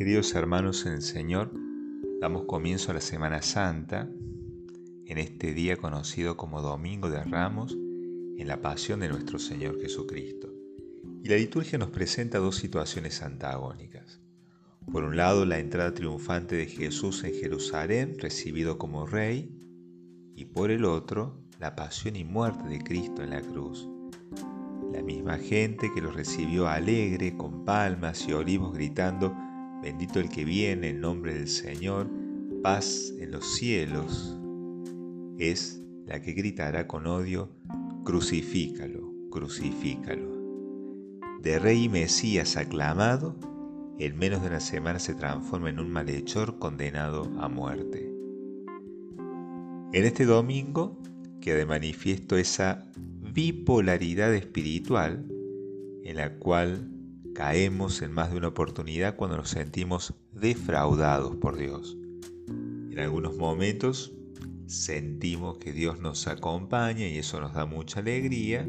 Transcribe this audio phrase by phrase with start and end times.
[0.00, 1.50] Queridos hermanos en el Señor,
[2.22, 4.08] damos comienzo a la Semana Santa
[5.04, 7.76] en este día conocido como Domingo de Ramos
[8.38, 10.48] en la pasión de nuestro Señor Jesucristo.
[11.22, 14.22] Y la liturgia nos presenta dos situaciones antagónicas.
[14.90, 19.54] Por un lado, la entrada triunfante de Jesús en Jerusalén, recibido como rey,
[20.34, 23.86] y por el otro, la pasión y muerte de Cristo en la cruz.
[24.94, 29.36] La misma gente que lo recibió alegre, con palmas y olivos, gritando,
[29.82, 32.10] Bendito el que viene en nombre del Señor,
[32.62, 34.38] paz en los cielos,
[35.38, 37.48] es la que gritará con odio,
[38.04, 40.28] crucifícalo, crucifícalo.
[41.40, 43.36] De rey y Mesías aclamado,
[43.98, 48.12] en menos de una semana se transforma en un malhechor condenado a muerte.
[49.92, 50.98] En este domingo
[51.40, 52.86] queda de manifiesto esa
[53.32, 55.26] bipolaridad espiritual
[56.04, 56.88] en la cual
[57.34, 61.96] Caemos en más de una oportunidad cuando nos sentimos defraudados por Dios.
[62.48, 64.12] En algunos momentos
[64.66, 68.68] sentimos que Dios nos acompaña y eso nos da mucha alegría,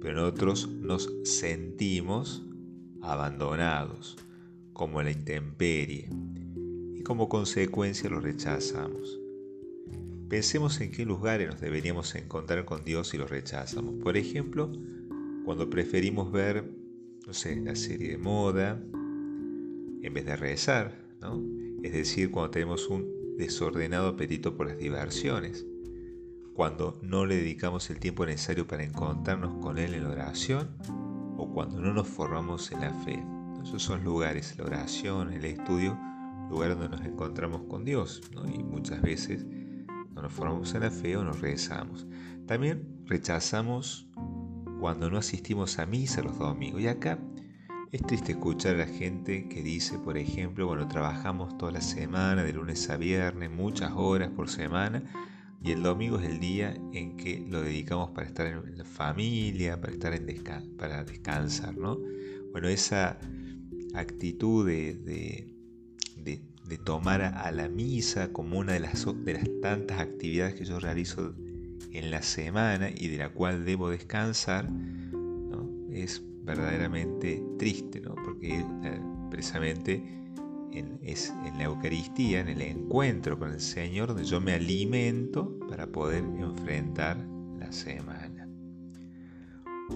[0.00, 2.42] pero en otros nos sentimos
[3.00, 4.16] abandonados,
[4.72, 6.08] como la intemperie,
[6.94, 9.18] y como consecuencia lo rechazamos.
[10.28, 13.94] Pensemos en qué lugares nos deberíamos encontrar con Dios si lo rechazamos.
[14.02, 14.70] Por ejemplo,
[15.44, 16.77] cuando preferimos ver
[17.28, 21.38] no sé, la serie de moda, en vez de rezar, ¿no?
[21.82, 25.66] Es decir, cuando tenemos un desordenado apetito por las diversiones,
[26.54, 30.70] cuando no le dedicamos el tiempo necesario para encontrarnos con Él en la oración
[31.36, 33.22] o cuando no nos formamos en la fe.
[33.62, 35.98] Esos son lugares, la oración, el estudio,
[36.48, 38.22] lugares donde nos encontramos con Dios
[38.54, 39.44] y muchas veces
[40.14, 42.06] no nos formamos en la fe o nos rezamos.
[42.46, 44.07] También rechazamos
[44.78, 46.80] cuando no asistimos a misa los domingos.
[46.80, 47.18] Y acá
[47.90, 52.44] es triste escuchar a la gente que dice, por ejemplo, bueno, trabajamos toda la semana,
[52.44, 55.02] de lunes a viernes, muchas horas por semana,
[55.62, 59.80] y el domingo es el día en que lo dedicamos para estar en la familia,
[59.80, 60.26] para, estar en
[60.76, 61.98] para descansar, ¿no?
[62.52, 63.18] Bueno, esa
[63.94, 65.54] actitud de,
[66.84, 71.34] tomar a la misa como una de las, de las tantas actividades que yo realizo
[71.92, 74.68] en la semana y de la cual debo descansar,
[75.92, 78.14] es verdaderamente triste, ¿no?
[78.14, 79.00] porque eh,
[79.30, 79.94] precisamente
[80.72, 85.58] en, es en la Eucaristía, en el encuentro con el Señor, donde yo me alimento
[85.68, 87.18] para poder enfrentar
[87.58, 88.48] la semana.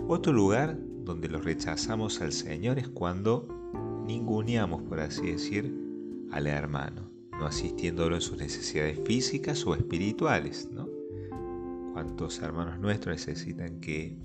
[0.08, 3.46] Otro lugar donde lo rechazamos al Señor es cuando
[4.06, 5.72] ninguneamos, por así decir,
[6.30, 10.68] al hermano, no asistiéndolo en sus necesidades físicas o espirituales.
[10.70, 10.88] ¿no?
[11.92, 14.18] Cuántos hermanos nuestros necesitan que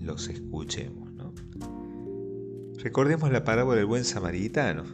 [0.00, 1.12] los escuchemos.
[1.12, 1.34] ¿no?
[2.78, 4.84] Recordemos la parábola del buen samaritano.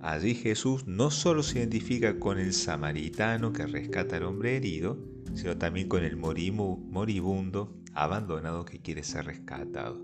[0.00, 4.98] Allí Jesús no solo se identifica con el samaritano que rescata al hombre herido,
[5.34, 10.02] sino también con el moribundo abandonado que quiere ser rescatado.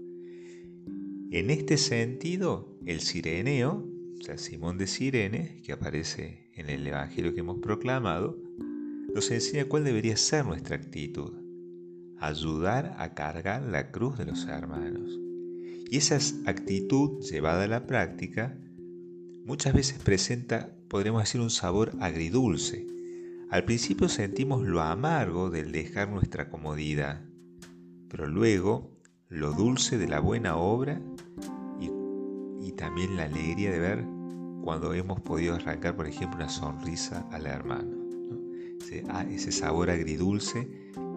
[1.31, 3.85] En este sentido, el sireneo,
[4.19, 8.39] o sea, Simón de Sirene, que aparece en el Evangelio que hemos proclamado,
[9.17, 11.33] nos enseña cuál debería ser nuestra actitud.
[12.19, 15.11] Ayudar a cargar la cruz de los hermanos.
[15.91, 18.59] Y esa actitud llevada a la práctica
[19.47, 22.87] muchas veces presenta, podríamos decir, un sabor agridulce.
[23.49, 27.25] Al principio sentimos lo amargo del dejar nuestra comodidad,
[28.11, 29.01] pero luego
[29.31, 31.01] lo dulce de la buena obra
[31.81, 31.89] y,
[32.69, 34.05] y también la alegría de ver
[34.63, 37.96] cuando hemos podido arrancar, por ejemplo, una sonrisa al hermano
[38.91, 40.69] ese, sabor agridulce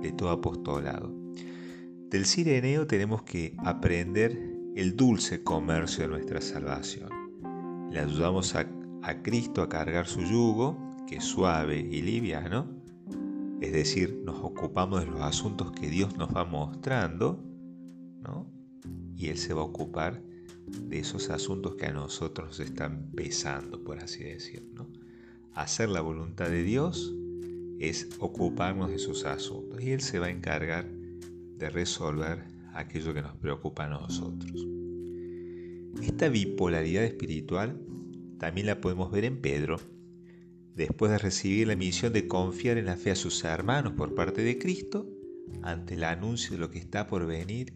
[0.02, 1.14] de todo apostolado.
[2.10, 4.38] Del sireneo tenemos que aprender
[4.76, 7.10] el dulce comercio de nuestra salvación.
[7.92, 8.68] Le ayudamos a,
[9.22, 10.78] Cristo a cargar su yugo,
[11.08, 12.68] que es suave y liviano,
[13.62, 17.44] es decir, nos ocupamos de los asuntos que Dios nos va mostrando,
[19.18, 20.22] y Él se va a ocupar
[20.68, 24.88] de esos asuntos que a nosotros nos están pesando, por así decirlo.
[25.54, 27.14] Hacer la voluntad de Dios
[27.80, 32.44] es ocuparnos de sus asuntos y Él se va a encargar de resolver
[32.74, 34.68] aquello que nos preocupa a nosotros.
[36.02, 37.80] Esta bipolaridad espiritual
[38.38, 39.80] también la podemos ver en Pedro.
[40.76, 44.42] Después de recibir la misión de confiar en la fe a sus hermanos por parte
[44.42, 45.10] de Cristo,
[45.62, 47.74] ante el anuncio de lo que está por venir,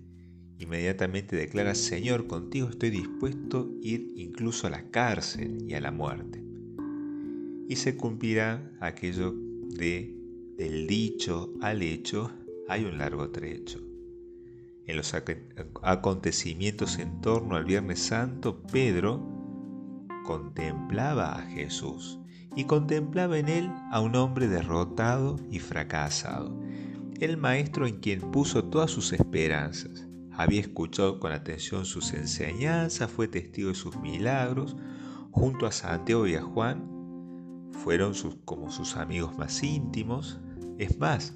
[0.59, 5.91] inmediatamente declara, Señor, contigo estoy dispuesto a ir incluso a la cárcel y a la
[5.91, 6.41] muerte.
[7.67, 9.33] Y se cumplirá aquello
[9.75, 10.23] de
[10.57, 12.31] del dicho al hecho
[12.67, 13.79] hay un largo trecho.
[14.85, 15.15] En los
[15.81, 19.21] acontecimientos en torno al Viernes Santo, Pedro,
[20.25, 22.19] contemplaba a Jesús
[22.55, 26.59] y contemplaba en él a un hombre derrotado y fracasado,
[27.19, 30.07] el maestro en quien puso todas sus esperanzas.
[30.31, 34.75] Había escuchado con atención sus enseñanzas, fue testigo de sus milagros,
[35.31, 36.92] junto a Santiago y a Juan,
[37.83, 40.39] fueron sus, como sus amigos más íntimos.
[40.77, 41.35] Es más,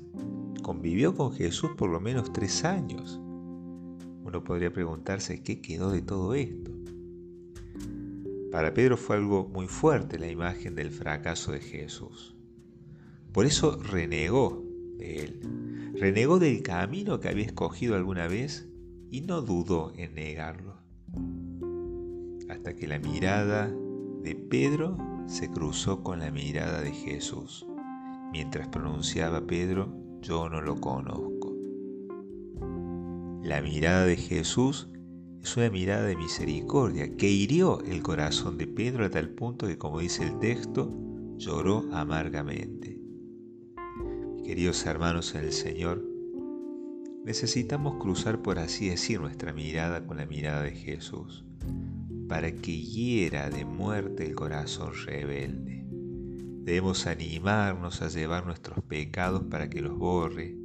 [0.64, 3.20] convivió con Jesús por lo menos tres años.
[4.24, 6.72] Uno podría preguntarse qué quedó de todo esto.
[8.50, 12.36] Para Pedro fue algo muy fuerte la imagen del fracaso de Jesús.
[13.34, 14.66] Por eso renegó
[14.98, 15.92] de él.
[15.96, 18.70] Renegó del camino que había escogido alguna vez
[19.12, 20.78] y no dudó en negarlo.
[22.50, 23.70] Hasta que la mirada
[24.24, 27.68] de Pedro se cruzó con la mirada de Jesús.
[28.32, 31.56] Mientras pronunciaba Pedro, yo no lo conozco.
[33.44, 34.90] La mirada de Jesús
[35.42, 39.78] es una mirada de misericordia que hirió el corazón de Pedro a tal punto que,
[39.78, 40.92] como dice el texto,
[41.38, 43.00] lloró amargamente.
[44.44, 46.04] Queridos hermanos en el Señor,
[47.24, 51.46] necesitamos cruzar, por así decir, nuestra mirada con la mirada de Jesús,
[52.28, 55.86] para que hiera de muerte el corazón rebelde.
[56.64, 60.56] Debemos animarnos a llevar nuestros pecados para que los borre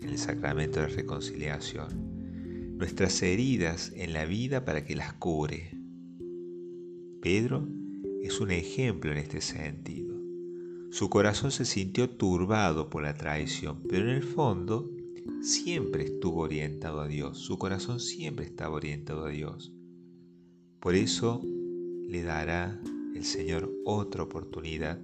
[0.00, 2.14] en el sacramento de la reconciliación
[2.76, 5.70] nuestras heridas en la vida para que las cure.
[7.22, 7.68] Pedro
[8.22, 10.14] es un ejemplo en este sentido.
[10.90, 14.90] Su corazón se sintió turbado por la traición, pero en el fondo
[15.40, 17.38] siempre estuvo orientado a Dios.
[17.38, 19.73] Su corazón siempre estaba orientado a Dios.
[20.84, 22.78] Por eso le dará
[23.14, 25.00] el Señor otra oportunidad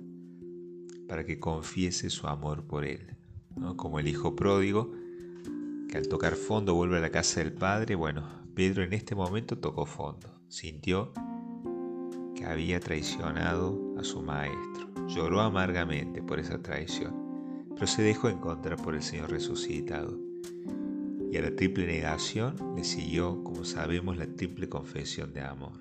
[1.09, 3.17] para que confiese su amor por Él.
[3.77, 4.93] Como el Hijo pródigo,
[5.89, 9.57] que al tocar fondo vuelve a la casa del padre, bueno, Pedro en este momento
[9.57, 11.15] tocó fondo, sintió
[12.35, 18.77] que había traicionado a su maestro, lloró amargamente por esa traición, pero se dejó encontrar
[18.77, 20.30] por el Señor resucitado.
[21.31, 25.73] Y a la triple negación le siguió, como sabemos, la triple confesión de amor.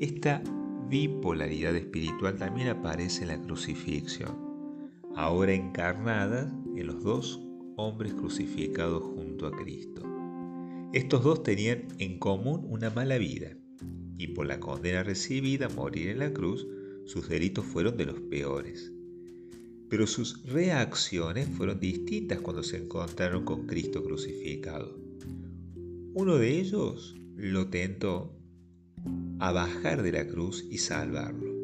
[0.00, 0.42] Esta
[0.88, 7.40] bipolaridad espiritual también aparece en la crucifixión, ahora encarnada en los dos
[7.76, 10.02] hombres crucificados junto a Cristo.
[10.92, 13.56] Estos dos tenían en común una mala vida,
[14.18, 16.66] y por la condena recibida, morir en la cruz,
[17.04, 18.92] sus delitos fueron de los peores.
[19.88, 24.98] Pero sus reacciones fueron distintas cuando se encontraron con Cristo crucificado.
[26.14, 28.36] Uno de ellos lo tentó
[29.38, 31.54] a bajar de la cruz y salvarlo.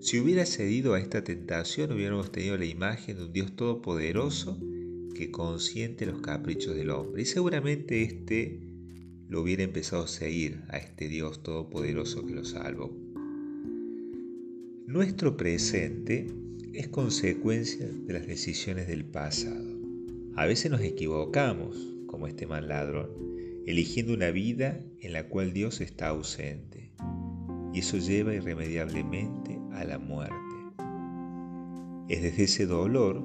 [0.00, 4.60] Si hubiera cedido a esta tentación, hubiéramos tenido la imagen de un Dios todopoderoso
[5.14, 7.22] que consiente los caprichos del hombre.
[7.22, 8.60] Y seguramente éste
[9.28, 12.94] lo hubiera empezado a seguir a este Dios todopoderoso que lo salvó.
[14.86, 16.26] Nuestro presente
[16.74, 19.64] es consecuencia de las decisiones del pasado.
[20.34, 21.76] A veces nos equivocamos,
[22.06, 23.10] como este mal ladrón,
[23.64, 26.90] eligiendo una vida en la cual Dios está ausente.
[27.72, 30.34] Y eso lleva irremediablemente a la muerte.
[32.08, 33.22] Es desde ese dolor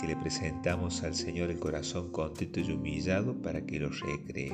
[0.00, 4.52] que le presentamos al Señor el corazón contento y humillado para que lo recree.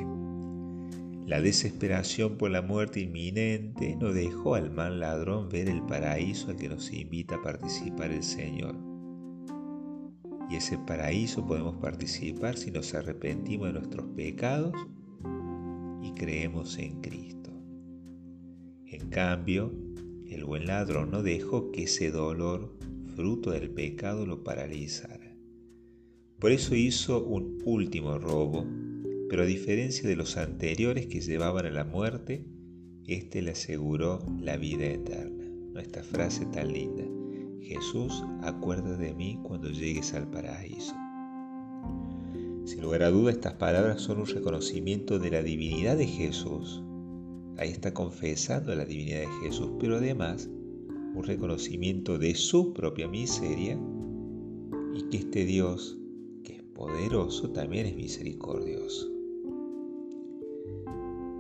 [1.29, 6.57] La desesperación por la muerte inminente no dejó al mal ladrón ver el paraíso al
[6.57, 8.75] que nos invita a participar el Señor.
[10.49, 14.73] Y ese paraíso podemos participar si nos arrepentimos de nuestros pecados
[16.03, 17.53] y creemos en Cristo.
[18.87, 19.71] En cambio,
[20.31, 22.75] el buen ladrón no dejó que ese dolor,
[23.15, 25.37] fruto del pecado, lo paralizara.
[26.39, 28.65] Por eso hizo un último robo,
[29.29, 32.45] pero a diferencia de los anteriores que llevaban a la muerte,
[33.07, 35.45] éste le aseguró la vida eterna.
[35.73, 37.05] Nuestra frase tan linda.
[37.61, 40.95] Jesús, acuerda de mí cuando llegues al paraíso.
[42.65, 46.83] Sin lugar a duda, estas palabras son un reconocimiento de la divinidad de Jesús.
[47.57, 50.49] Ahí está confesando la divinidad de Jesús, pero además
[51.15, 53.79] un reconocimiento de su propia miseria
[54.95, 55.99] y que este Dios
[56.79, 59.18] poderoso también es misericordioso.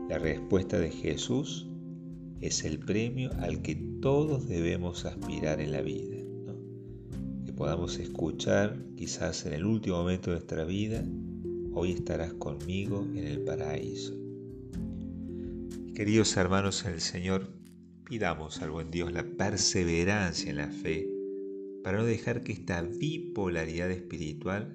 [0.08, 1.66] La respuesta de Jesús
[2.40, 6.16] es el premio al que todos debemos aspirar en la vida.
[7.44, 11.04] Que podamos escuchar quizás en el último momento de nuestra vida,
[11.74, 14.14] hoy estarás conmigo en el paraíso.
[15.94, 17.52] Queridos hermanos en el Señor,
[18.04, 21.06] pidamos al buen Dios la perseverancia en la fe
[21.84, 24.74] para no dejar que esta bipolaridad espiritual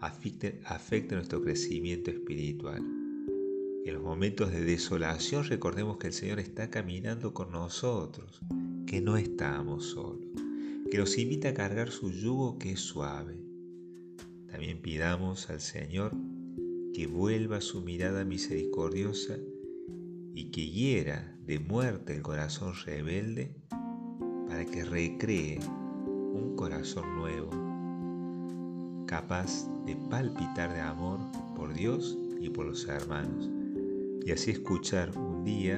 [0.00, 3.05] afecte, nuestro crecimiento espiritual.
[3.86, 8.40] En los momentos de desolación recordemos que el Señor está caminando con nosotros,
[8.84, 10.26] que no estamos solos,
[10.90, 13.36] que nos invita a cargar su yugo que es suave.
[14.50, 16.10] También pidamos al Señor
[16.94, 19.36] que vuelva su mirada misericordiosa
[20.34, 23.54] y que hiera de muerte el corazón rebelde
[24.48, 27.50] para que recree un corazón nuevo,
[29.06, 31.20] capaz de palpitar de amor
[31.54, 33.48] por Dios y por los hermanos,
[34.26, 35.76] y así escuchar un día,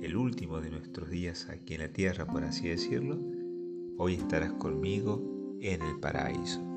[0.00, 3.18] el último de nuestros días aquí en la tierra, por así decirlo,
[3.98, 6.69] hoy estarás conmigo en el paraíso.